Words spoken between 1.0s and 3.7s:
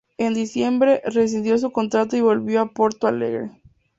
rescindió su contrato y volvió a Porto Alegre.